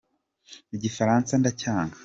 [0.75, 1.97] igifaransa ndacyanga